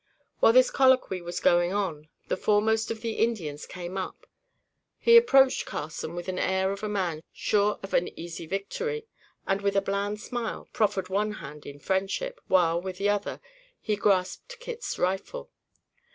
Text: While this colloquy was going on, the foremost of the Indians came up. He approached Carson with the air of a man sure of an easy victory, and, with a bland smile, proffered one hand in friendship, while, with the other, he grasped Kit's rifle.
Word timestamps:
While 0.39 0.53
this 0.53 0.71
colloquy 0.71 1.21
was 1.21 1.39
going 1.39 1.73
on, 1.73 2.09
the 2.27 2.35
foremost 2.35 2.89
of 2.89 3.01
the 3.01 3.11
Indians 3.17 3.67
came 3.67 3.99
up. 3.99 4.25
He 4.97 5.15
approached 5.15 5.67
Carson 5.67 6.15
with 6.15 6.25
the 6.25 6.41
air 6.41 6.71
of 6.71 6.81
a 6.81 6.89
man 6.89 7.21
sure 7.31 7.77
of 7.83 7.93
an 7.93 8.07
easy 8.19 8.47
victory, 8.47 9.05
and, 9.45 9.61
with 9.61 9.75
a 9.75 9.79
bland 9.81 10.19
smile, 10.19 10.67
proffered 10.73 11.09
one 11.09 11.33
hand 11.33 11.67
in 11.67 11.77
friendship, 11.77 12.41
while, 12.47 12.81
with 12.81 12.97
the 12.97 13.09
other, 13.09 13.41
he 13.79 13.95
grasped 13.95 14.59
Kit's 14.59 14.97
rifle. 14.97 15.51